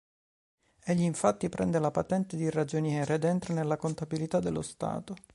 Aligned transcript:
Egli 0.83 1.03
infatti 1.03 1.47
prende 1.47 1.77
la 1.77 1.91
patente 1.91 2.35
di 2.35 2.49
ragioniere 2.49 3.13
ed 3.13 3.23
entra 3.23 3.53
nella 3.53 3.77
Contabilità 3.77 4.39
dello 4.39 4.63
Stato. 4.63 5.13